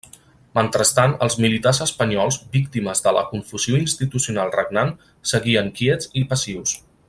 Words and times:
Mentrestant 0.59 1.11
els 1.25 1.35
militars 1.45 1.81
espanyols, 1.85 2.39
víctimes 2.55 3.05
de 3.09 3.13
la 3.19 3.23
confusió 3.35 3.77
institucional 3.83 4.53
regnant, 4.57 4.95
seguien 5.35 5.71
quiets 5.81 6.11
i 6.23 6.27
passius. 6.35 6.79